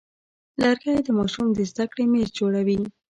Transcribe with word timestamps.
لرګی 0.61 0.95
د 1.05 1.09
ماشوم 1.17 1.47
د 1.53 1.59
زده 1.71 1.85
کړې 1.91 2.05
میز 2.11 2.29
جوړوي. 2.39 2.79